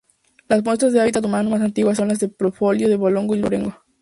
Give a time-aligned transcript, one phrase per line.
[0.47, 3.75] Las muestras de hábitat humano más antiguas son los petroglifos de Valongo y Louredo.